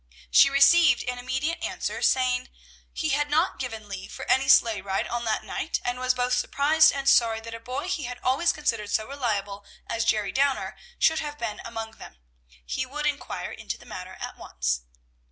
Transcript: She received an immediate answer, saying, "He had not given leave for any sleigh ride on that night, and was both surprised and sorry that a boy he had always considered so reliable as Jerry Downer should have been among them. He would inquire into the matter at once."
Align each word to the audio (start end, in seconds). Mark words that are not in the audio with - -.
She 0.31 0.49
received 0.49 1.03
an 1.03 1.19
immediate 1.19 1.61
answer, 1.63 2.01
saying, 2.01 2.49
"He 2.91 3.09
had 3.09 3.29
not 3.29 3.59
given 3.59 3.87
leave 3.87 4.11
for 4.11 4.25
any 4.27 4.47
sleigh 4.47 4.81
ride 4.81 5.05
on 5.07 5.25
that 5.25 5.43
night, 5.43 5.79
and 5.85 5.99
was 5.99 6.15
both 6.15 6.33
surprised 6.33 6.91
and 6.91 7.07
sorry 7.07 7.39
that 7.41 7.53
a 7.53 7.59
boy 7.59 7.87
he 7.87 8.05
had 8.05 8.17
always 8.23 8.51
considered 8.51 8.89
so 8.89 9.07
reliable 9.07 9.63
as 9.85 10.03
Jerry 10.03 10.31
Downer 10.31 10.75
should 10.97 11.19
have 11.19 11.37
been 11.37 11.59
among 11.63 11.91
them. 11.97 12.17
He 12.65 12.83
would 12.83 13.05
inquire 13.05 13.51
into 13.51 13.77
the 13.77 13.85
matter 13.85 14.17
at 14.19 14.37
once." 14.39 14.81